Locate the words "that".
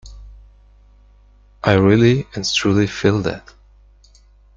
3.19-3.53